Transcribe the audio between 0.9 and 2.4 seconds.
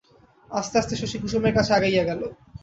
শশী কুসুমের কাছে আগাইয়া গেল।